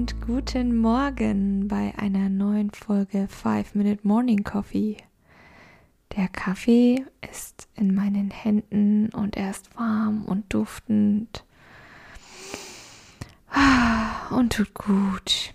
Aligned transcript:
Und 0.00 0.18
guten 0.22 0.78
Morgen 0.78 1.68
bei 1.68 1.92
einer 1.98 2.30
neuen 2.30 2.70
Folge 2.70 3.28
5 3.28 3.74
Minute 3.74 4.00
Morning 4.02 4.44
Coffee. 4.44 4.96
Der 6.16 6.26
Kaffee 6.28 7.04
ist 7.30 7.68
in 7.74 7.94
meinen 7.94 8.30
Händen 8.30 9.10
und 9.10 9.36
er 9.36 9.50
ist 9.50 9.76
warm 9.76 10.24
und 10.24 10.54
duftend 10.54 11.44
und 14.30 14.54
tut 14.54 14.72
gut. 14.72 15.52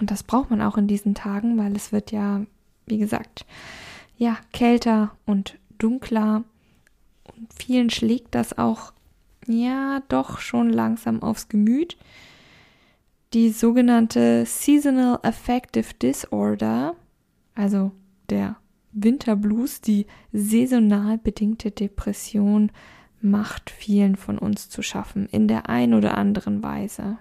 Und 0.00 0.10
das 0.10 0.24
braucht 0.24 0.50
man 0.50 0.60
auch 0.60 0.76
in 0.76 0.88
diesen 0.88 1.14
Tagen, 1.14 1.56
weil 1.56 1.76
es 1.76 1.92
wird 1.92 2.10
ja 2.10 2.44
wie 2.86 2.98
gesagt, 2.98 3.46
ja, 4.16 4.38
kälter 4.52 5.12
und 5.24 5.56
dunkler. 5.78 6.42
Und 7.32 7.48
vielen 7.54 7.90
schlägt 7.90 8.34
das 8.34 8.58
auch, 8.58 8.92
ja, 9.46 10.02
doch 10.08 10.40
schon 10.40 10.68
langsam 10.68 11.22
aufs 11.22 11.46
Gemüt. 11.48 11.96
Die 13.34 13.48
sogenannte 13.48 14.44
Seasonal 14.44 15.18
Affective 15.22 15.94
Disorder, 15.94 16.94
also 17.54 17.92
der 18.28 18.56
Winterblues, 18.92 19.80
die 19.80 20.04
saisonal 20.32 21.16
bedingte 21.16 21.70
Depression, 21.70 22.70
macht 23.22 23.70
vielen 23.70 24.16
von 24.16 24.36
uns 24.36 24.68
zu 24.68 24.82
schaffen, 24.82 25.28
in 25.30 25.48
der 25.48 25.70
ein 25.70 25.94
oder 25.94 26.18
anderen 26.18 26.62
Weise. 26.62 27.16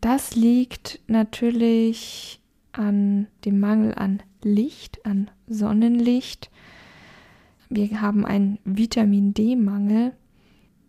Das 0.00 0.34
liegt 0.34 1.00
natürlich 1.06 2.40
an 2.72 3.28
dem 3.44 3.60
Mangel 3.60 3.94
an 3.94 4.22
Licht, 4.42 5.06
an 5.06 5.30
Sonnenlicht. 5.46 6.50
Wir 7.68 8.00
haben 8.00 8.26
einen 8.26 8.58
Vitamin 8.64 9.34
D-Mangel 9.34 10.14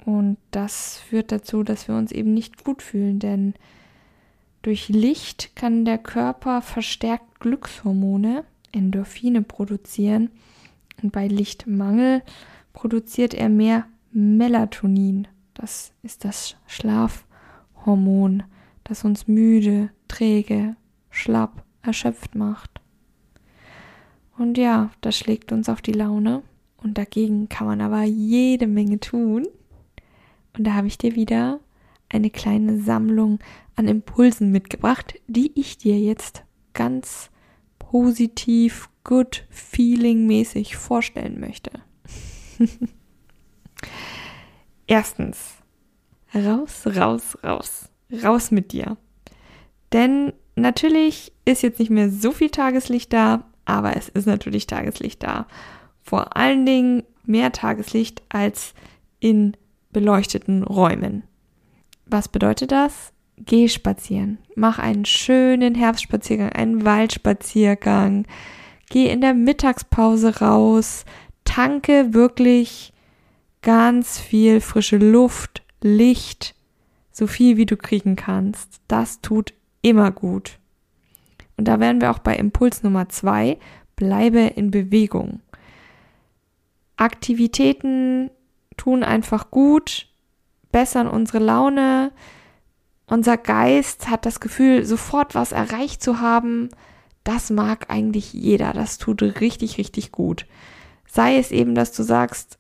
und 0.06 0.38
das 0.52 0.98
führt 0.98 1.32
dazu, 1.32 1.64
dass 1.64 1.88
wir 1.88 1.96
uns 1.96 2.12
eben 2.12 2.34
nicht 2.34 2.64
gut 2.64 2.82
fühlen, 2.82 3.20
denn 3.20 3.54
durch 4.62 4.90
Licht 4.90 5.56
kann 5.56 5.86
der 5.86 5.98
Körper 5.98 6.62
verstärkt 6.62 7.40
Glückshormone, 7.40 8.44
Endorphine 8.72 9.42
produzieren 9.42 10.30
und 11.02 11.12
bei 11.12 11.28
Lichtmangel 11.28 12.22
produziert 12.74 13.34
er 13.34 13.50
mehr 13.50 13.86
Melatonin. 14.12 15.28
Das 15.54 15.92
ist 16.04 16.26
das 16.26 16.56
Schlafhormon, 16.68 18.44
das 18.84 19.04
uns 19.04 19.28
müde, 19.28 19.90
träge, 20.08 20.76
schlapp 21.10 21.64
erschöpft 21.82 22.36
macht. 22.36 22.82
Und 24.38 24.58
ja, 24.58 24.90
das 25.02 25.18
schlägt 25.18 25.52
uns 25.52 25.70
auf 25.70 25.82
die 25.82 25.92
Laune 25.92 26.44
und 26.78 26.98
dagegen 26.98 27.50
kann 27.50 27.68
man 27.68 27.82
aber 27.82 28.04
jede 28.04 28.68
Menge 28.68 29.00
tun. 29.00 29.48
Und 30.60 30.66
da 30.66 30.74
habe 30.74 30.86
ich 30.86 31.00
dir 31.00 31.16
wieder 31.16 31.60
eine 32.10 32.30
kleine 32.30 32.80
Sammlung 32.82 33.40
an 33.76 33.88
Impulsen 33.88 34.52
mitgebracht, 34.52 35.16
die 35.28 35.52
ich 35.60 35.80
dir 35.80 36.00
jetzt 36.00 36.44
ganz 36.74 37.32
positiv, 37.80 38.90
good 39.04 39.48
feeling 39.50 40.28
mäßig 40.28 40.76
vorstellen 40.76 41.40
möchte. 41.40 41.72
Erstens, 44.86 45.56
raus, 46.36 46.86
raus, 46.86 47.38
raus, 47.44 47.90
raus 48.24 48.52
mit 48.52 48.72
dir. 48.72 48.98
Denn 49.94 50.34
Natürlich 50.60 51.32
ist 51.46 51.64
jetzt 51.64 51.80
nicht 51.80 51.90
mehr 51.90 52.10
so 52.10 52.32
viel 52.32 52.50
Tageslicht 52.50 53.14
da, 53.14 53.46
aber 53.66 53.96
es 53.96 54.10
ist 54.10 54.26
natürlich 54.26 54.68
Tageslicht 54.68 55.24
da. 55.24 55.48
Vor 56.02 56.36
allen 56.36 56.66
Dingen 56.66 57.04
mehr 57.24 57.52
Tageslicht 57.52 58.22
als 58.30 58.74
in 59.20 59.56
beleuchteten 59.92 60.64
Räumen. 60.64 61.24
Was 62.06 62.28
bedeutet 62.28 62.72
das? 62.72 63.14
Geh 63.38 63.70
spazieren. 63.70 64.40
Mach 64.56 64.80
einen 64.80 65.06
schönen 65.06 65.76
Herbstspaziergang, 65.76 66.52
einen 66.52 66.86
Waldspaziergang. 66.86 68.26
Geh 68.90 69.10
in 69.10 69.22
der 69.22 69.34
Mittagspause 69.34 70.40
raus. 70.40 71.06
Tanke 71.46 72.14
wirklich 72.14 72.94
ganz 73.62 74.20
viel 74.20 74.62
frische 74.62 74.98
Luft, 74.98 75.64
Licht, 75.82 76.56
so 77.12 77.28
viel 77.28 77.58
wie 77.58 77.66
du 77.66 77.78
kriegen 77.78 78.16
kannst. 78.16 78.82
Das 78.88 79.22
tut 79.22 79.54
immer 79.82 80.12
gut. 80.12 80.60
Und 81.58 81.68
da 81.68 81.80
wären 81.80 82.02
wir 82.02 82.12
auch 82.12 82.20
bei 82.20 82.36
Impuls 82.36 82.84
Nummer 82.84 83.10
zwei, 83.10 83.58
bleibe 83.96 84.40
in 84.40 84.72
Bewegung. 84.72 85.42
Aktivitäten 86.98 88.30
tun 88.80 89.04
einfach 89.04 89.52
gut, 89.52 90.08
bessern 90.72 91.08
unsere 91.08 91.40
Laune. 91.40 92.12
Unser 93.08 93.38
Geist 93.38 94.10
hat 94.10 94.26
das 94.26 94.40
Gefühl, 94.40 94.86
sofort 94.86 95.36
was 95.36 95.52
erreicht 95.52 96.02
zu 96.02 96.22
haben. 96.22 96.70
Das 97.24 97.50
mag 97.50 97.90
eigentlich 97.90 98.34
jeder. 98.34 98.72
Das 98.74 98.98
tut 98.98 99.22
richtig, 99.22 99.78
richtig 99.78 100.12
gut. 100.12 100.46
Sei 101.06 101.38
es 101.38 101.52
eben, 101.52 101.76
dass 101.76 101.92
du 101.92 102.04
sagst, 102.04 102.58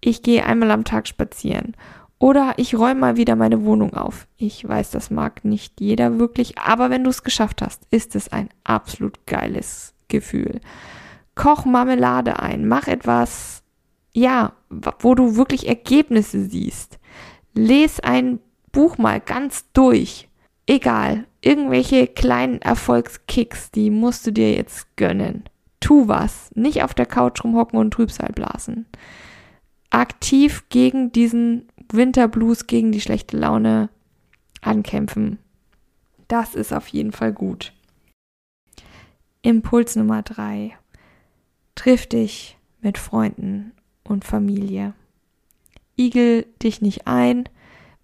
ich 0.00 0.22
gehe 0.22 0.44
einmal 0.44 0.70
am 0.70 0.84
Tag 0.84 1.08
spazieren 1.08 1.74
oder 2.18 2.54
ich 2.56 2.74
räume 2.74 3.00
mal 3.00 3.16
wieder 3.16 3.36
meine 3.36 3.64
Wohnung 3.64 3.94
auf. 3.94 4.26
Ich 4.36 4.66
weiß, 4.68 4.90
das 4.90 5.10
mag 5.10 5.44
nicht 5.44 5.80
jeder 5.80 6.18
wirklich, 6.18 6.58
aber 6.58 6.90
wenn 6.90 7.04
du 7.04 7.10
es 7.10 7.22
geschafft 7.22 7.62
hast, 7.62 7.82
ist 7.90 8.14
es 8.14 8.30
ein 8.30 8.50
absolut 8.64 9.26
geiles 9.26 9.94
Gefühl. 10.08 10.60
Koch 11.34 11.64
Marmelade 11.64 12.38
ein, 12.38 12.68
mach 12.68 12.86
etwas, 12.86 13.63
ja, 14.14 14.52
wo 14.70 15.14
du 15.14 15.36
wirklich 15.36 15.68
Ergebnisse 15.68 16.44
siehst. 16.44 16.98
Les 17.52 18.00
ein 18.00 18.38
Buch 18.72 18.96
mal 18.96 19.20
ganz 19.20 19.70
durch. 19.72 20.28
Egal, 20.66 21.26
irgendwelche 21.42 22.06
kleinen 22.06 22.62
Erfolgskicks, 22.62 23.70
die 23.70 23.90
musst 23.90 24.26
du 24.26 24.32
dir 24.32 24.54
jetzt 24.54 24.96
gönnen. 24.96 25.44
Tu 25.80 26.08
was, 26.08 26.50
nicht 26.54 26.82
auf 26.82 26.94
der 26.94 27.06
Couch 27.06 27.44
rumhocken 27.44 27.78
und 27.78 27.90
Trübsal 27.90 28.30
blasen. 28.32 28.86
Aktiv 29.90 30.64
gegen 30.70 31.12
diesen 31.12 31.68
Winterblues 31.92 32.66
gegen 32.66 32.92
die 32.92 33.00
schlechte 33.00 33.36
Laune 33.36 33.90
ankämpfen. 34.62 35.38
Das 36.28 36.54
ist 36.54 36.72
auf 36.72 36.88
jeden 36.88 37.12
Fall 37.12 37.32
gut. 37.32 37.74
Impuls 39.42 39.94
Nummer 39.94 40.22
drei. 40.22 40.76
Triff 41.74 42.06
dich 42.06 42.56
mit 42.80 42.96
Freunden 42.96 43.72
und 44.04 44.24
Familie. 44.24 44.94
Igel 45.98 46.46
dich 46.62 46.82
nicht 46.82 47.06
ein, 47.06 47.48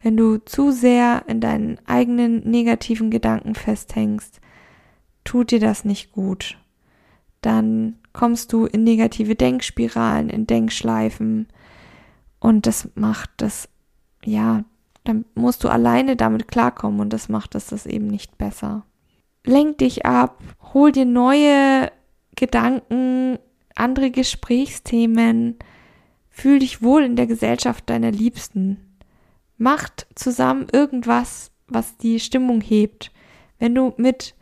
wenn 0.03 0.17
du 0.17 0.39
zu 0.39 0.71
sehr 0.71 1.25
in 1.27 1.41
deinen 1.41 1.79
eigenen 1.87 2.49
negativen 2.49 3.11
Gedanken 3.11 3.55
festhängst. 3.55 4.41
Tut 5.25 5.51
dir 5.51 5.61
das 5.61 5.85
nicht 5.85 6.13
gut. 6.13 6.59
Dann 7.43 7.99
kommst 8.13 8.53
du 8.53 8.67
in 8.67 8.85
negative 8.85 9.35
Denkspiralen, 9.35 10.31
in 10.31 10.47
Denkschleifen, 10.47 11.49
und 12.41 12.67
das 12.67 12.89
macht 12.95 13.31
das, 13.37 13.69
ja, 14.25 14.65
dann 15.05 15.27
musst 15.35 15.63
du 15.63 15.69
alleine 15.69 16.17
damit 16.17 16.49
klarkommen 16.49 17.01
und 17.01 17.13
das 17.13 17.29
macht 17.29 17.55
es 17.55 17.67
das 17.67 17.87
eben 17.87 18.07
nicht 18.07 18.39
besser. 18.39 18.85
Lenk 19.45 19.79
dich 19.79 20.05
ab, 20.07 20.43
hol 20.73 20.91
dir 20.91 21.05
neue 21.05 21.93
Gedanken, 22.37 23.39
andere 23.75 24.11
Gesprächsthemen, 24.11 25.59
fühl 26.31 26.61
dich 26.61 26.83
wohl 26.83 27.03
in 27.05 27.17
der 27.17 27.27
Gesellschaft 27.27 27.91
deiner 27.91 28.11
Liebsten. 28.11 28.79
Macht 29.59 30.07
zusammen 30.15 30.69
irgendwas, 30.73 31.51
was 31.67 31.97
die 31.97 32.19
Stimmung 32.19 32.61
hebt. 32.61 33.13
Wenn 33.59 33.75
du 33.75 33.93
mit 33.97 34.35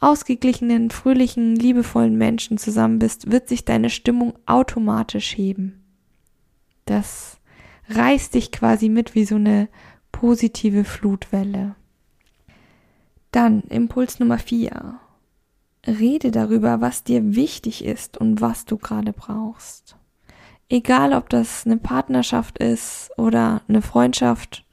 ausgeglichenen, 0.00 0.90
fröhlichen, 0.90 1.56
liebevollen 1.56 2.16
Menschen 2.16 2.58
zusammen 2.58 2.98
bist, 2.98 3.30
wird 3.30 3.48
sich 3.48 3.64
deine 3.64 3.90
Stimmung 3.90 4.34
automatisch 4.46 5.36
heben. 5.36 5.84
Das 6.84 7.38
reißt 7.88 8.34
dich 8.34 8.52
quasi 8.52 8.88
mit 8.88 9.14
wie 9.14 9.24
so 9.24 9.36
eine 9.36 9.68
positive 10.12 10.84
Flutwelle. 10.84 11.74
Dann 13.30 13.62
Impuls 13.62 14.18
Nummer 14.20 14.38
vier. 14.38 15.00
Rede 15.86 16.30
darüber, 16.30 16.80
was 16.80 17.04
dir 17.04 17.34
wichtig 17.34 17.84
ist 17.84 18.18
und 18.18 18.40
was 18.40 18.64
du 18.64 18.76
gerade 18.76 19.12
brauchst. 19.12 19.96
Egal, 20.70 21.14
ob 21.14 21.30
das 21.30 21.64
eine 21.64 21.78
Partnerschaft 21.78 22.58
ist 22.58 23.10
oder 23.16 23.62
eine 23.68 23.80
Freundschaft 23.80 24.64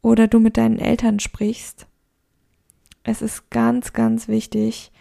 oder 0.00 0.28
du 0.28 0.38
mit 0.38 0.56
deinen 0.56 0.78
Eltern 0.78 1.18
sprichst. 1.18 1.86
Es 3.02 3.20
ist 3.20 3.50
ganz, 3.50 3.92
ganz 3.92 4.28
wichtig, 4.28 4.92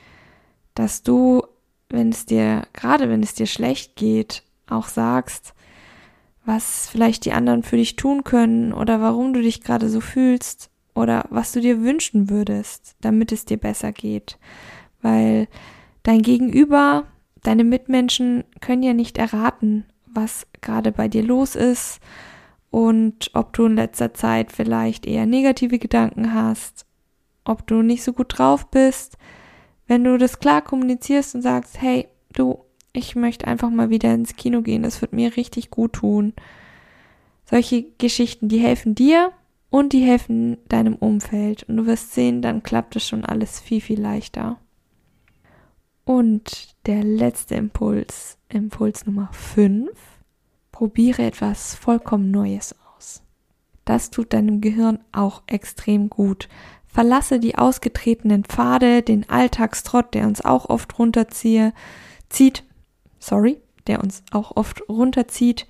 dass 0.73 1.03
du, 1.03 1.43
wenn 1.89 2.09
es 2.09 2.25
dir, 2.25 2.67
gerade 2.73 3.09
wenn 3.09 3.21
es 3.21 3.35
dir 3.35 3.45
schlecht 3.45 3.95
geht, 3.95 4.43
auch 4.67 4.87
sagst, 4.87 5.53
was 6.45 6.87
vielleicht 6.89 7.25
die 7.25 7.33
anderen 7.33 7.61
für 7.61 7.77
dich 7.77 7.95
tun 7.95 8.23
können 8.23 8.73
oder 8.73 9.01
warum 9.01 9.33
du 9.33 9.41
dich 9.41 9.61
gerade 9.61 9.89
so 9.89 10.01
fühlst 10.01 10.71
oder 10.95 11.25
was 11.29 11.51
du 11.51 11.61
dir 11.61 11.81
wünschen 11.81 12.29
würdest, 12.29 12.95
damit 13.01 13.31
es 13.31 13.45
dir 13.45 13.57
besser 13.57 13.91
geht. 13.91 14.39
Weil 15.01 15.47
dein 16.03 16.21
Gegenüber, 16.23 17.05
deine 17.43 17.63
Mitmenschen 17.63 18.45
können 18.61 18.81
ja 18.81 18.93
nicht 18.93 19.17
erraten, 19.17 19.85
was 20.13 20.47
gerade 20.61 20.91
bei 20.91 21.07
dir 21.07 21.23
los 21.23 21.55
ist 21.55 21.99
und 22.69 23.31
ob 23.33 23.53
du 23.53 23.65
in 23.65 23.75
letzter 23.75 24.13
Zeit 24.13 24.51
vielleicht 24.51 25.05
eher 25.05 25.25
negative 25.25 25.79
Gedanken 25.79 26.33
hast, 26.33 26.85
ob 27.45 27.65
du 27.65 27.81
nicht 27.81 28.03
so 28.03 28.13
gut 28.13 28.37
drauf 28.37 28.69
bist. 28.69 29.17
Wenn 29.87 30.03
du 30.03 30.17
das 30.17 30.39
klar 30.39 30.61
kommunizierst 30.61 31.35
und 31.35 31.41
sagst, 31.41 31.81
hey, 31.81 32.07
du, 32.33 32.59
ich 32.93 33.15
möchte 33.15 33.47
einfach 33.47 33.69
mal 33.69 33.89
wieder 33.89 34.13
ins 34.13 34.35
Kino 34.35 34.61
gehen, 34.61 34.83
das 34.83 35.01
wird 35.01 35.13
mir 35.13 35.37
richtig 35.37 35.69
gut 35.69 35.93
tun. 35.93 36.33
Solche 37.45 37.83
Geschichten, 37.97 38.49
die 38.49 38.59
helfen 38.59 38.95
dir 38.95 39.31
und 39.69 39.93
die 39.93 40.01
helfen 40.01 40.57
deinem 40.67 40.95
Umfeld. 40.95 41.63
Und 41.63 41.77
du 41.77 41.85
wirst 41.85 42.13
sehen, 42.13 42.41
dann 42.41 42.63
klappt 42.63 42.95
es 42.97 43.07
schon 43.07 43.23
alles 43.23 43.59
viel, 43.59 43.79
viel 43.79 44.01
leichter. 44.01 44.59
Und 46.03 46.75
der 46.85 47.03
letzte 47.03 47.55
Impuls, 47.55 48.36
Impuls 48.49 49.05
Nummer 49.05 49.29
5, 49.33 49.89
probiere 50.71 51.23
etwas 51.23 51.75
vollkommen 51.75 52.31
Neues 52.31 52.75
aus. 52.95 53.21
Das 53.83 54.09
tut 54.09 54.33
deinem 54.33 54.61
Gehirn 54.61 54.99
auch 55.11 55.43
extrem 55.47 56.09
gut. 56.09 56.47
Verlasse 56.85 57.39
die 57.39 57.57
ausgetretenen 57.57 58.43
Pfade, 58.43 59.01
den 59.01 59.29
Alltagstrott, 59.29 60.13
der 60.13 60.27
uns 60.27 60.43
auch 60.43 60.69
oft 60.69 60.97
runterziehe, 60.97 61.73
zieht, 62.29 62.63
sorry, 63.19 63.61
der 63.87 64.01
uns 64.01 64.23
auch 64.31 64.55
oft 64.55 64.87
runterzieht. 64.89 65.67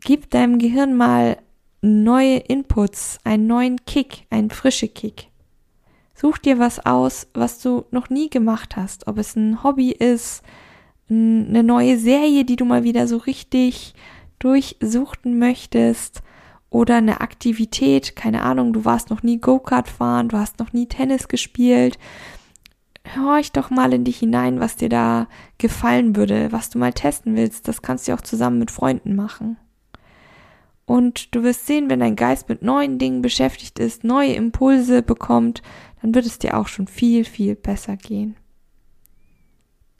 Gib 0.00 0.30
deinem 0.30 0.58
Gehirn 0.58 0.96
mal 0.96 1.38
neue 1.82 2.38
Inputs, 2.38 3.18
einen 3.24 3.46
neuen 3.46 3.84
Kick, 3.84 4.26
einen 4.30 4.50
frische 4.50 4.88
Kick. 4.88 5.28
Such 6.14 6.38
dir 6.38 6.58
was 6.58 6.84
aus, 6.84 7.28
was 7.32 7.60
du 7.60 7.86
noch 7.90 8.10
nie 8.10 8.28
gemacht 8.28 8.76
hast, 8.76 9.06
ob 9.06 9.18
es 9.18 9.36
ein 9.36 9.62
Hobby 9.62 9.90
ist, 9.90 10.42
eine 11.10 11.62
neue 11.62 11.98
Serie, 11.98 12.44
die 12.44 12.56
du 12.56 12.64
mal 12.64 12.84
wieder 12.84 13.06
so 13.08 13.16
richtig 13.16 13.94
durchsuchten 14.38 15.38
möchtest 15.38 16.22
oder 16.70 16.96
eine 16.96 17.20
Aktivität, 17.20 18.14
keine 18.14 18.42
Ahnung, 18.42 18.72
du 18.72 18.84
warst 18.84 19.10
noch 19.10 19.22
nie 19.22 19.38
Go-Kart 19.38 19.88
fahren, 19.88 20.28
du 20.28 20.38
hast 20.38 20.60
noch 20.60 20.72
nie 20.72 20.86
Tennis 20.86 21.28
gespielt. 21.28 21.98
Horch 23.16 23.50
doch 23.50 23.70
mal 23.70 23.92
in 23.92 24.04
dich 24.04 24.18
hinein, 24.18 24.60
was 24.60 24.76
dir 24.76 24.88
da 24.88 25.26
gefallen 25.58 26.14
würde, 26.14 26.52
was 26.52 26.70
du 26.70 26.78
mal 26.78 26.92
testen 26.92 27.34
willst. 27.34 27.66
Das 27.66 27.82
kannst 27.82 28.06
du 28.06 28.14
auch 28.14 28.20
zusammen 28.20 28.58
mit 28.58 28.70
Freunden 28.70 29.16
machen. 29.16 29.56
Und 30.84 31.34
du 31.34 31.42
wirst 31.42 31.66
sehen, 31.66 31.88
wenn 31.88 32.00
dein 32.00 32.16
Geist 32.16 32.48
mit 32.48 32.62
neuen 32.62 32.98
Dingen 32.98 33.22
beschäftigt 33.22 33.78
ist, 33.78 34.04
neue 34.04 34.32
Impulse 34.34 35.02
bekommt, 35.02 35.62
dann 36.02 36.14
wird 36.14 36.26
es 36.26 36.38
dir 36.38 36.56
auch 36.56 36.68
schon 36.68 36.86
viel, 36.86 37.24
viel 37.24 37.54
besser 37.54 37.96
gehen. 37.96 38.36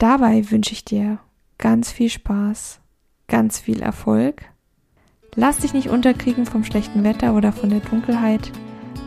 Dabei 0.01 0.49
wünsche 0.49 0.73
ich 0.73 0.83
dir 0.83 1.19
ganz 1.59 1.91
viel 1.91 2.09
Spaß, 2.09 2.79
ganz 3.27 3.59
viel 3.59 3.83
Erfolg. 3.83 4.41
Lass 5.35 5.57
dich 5.57 5.75
nicht 5.75 5.89
unterkriegen 5.89 6.47
vom 6.47 6.63
schlechten 6.63 7.03
Wetter 7.03 7.35
oder 7.35 7.51
von 7.51 7.69
der 7.69 7.81
Dunkelheit. 7.81 8.51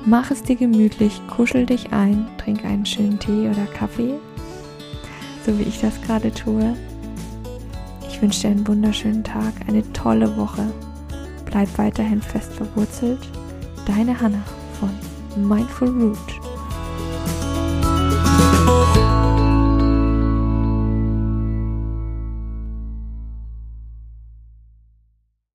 Mach 0.06 0.30
es 0.30 0.44
dir 0.44 0.54
gemütlich, 0.54 1.20
kuschel 1.26 1.66
dich 1.66 1.92
ein, 1.92 2.28
trink 2.38 2.64
einen 2.64 2.86
schönen 2.86 3.18
Tee 3.18 3.48
oder 3.48 3.66
Kaffee, 3.76 4.14
so 5.44 5.58
wie 5.58 5.64
ich 5.64 5.80
das 5.80 6.00
gerade 6.02 6.32
tue. 6.32 6.76
Ich 8.08 8.22
wünsche 8.22 8.42
dir 8.42 8.50
einen 8.50 8.68
wunderschönen 8.68 9.24
Tag, 9.24 9.52
eine 9.66 9.82
tolle 9.94 10.36
Woche. 10.36 10.72
Bleib 11.44 11.76
weiterhin 11.76 12.22
fest 12.22 12.52
verwurzelt. 12.52 13.28
Deine 13.84 14.20
Hanna 14.20 14.44
von 14.78 14.90
Mindful 15.44 15.88
Root. 15.88 16.43